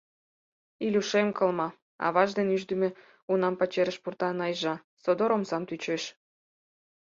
[0.85, 1.69] Илюшем кылма,—
[2.05, 2.89] аваж ден ӱждымӧ
[3.31, 6.03] унам пачерыш пурта Найжа, содор омсам тӱчеш.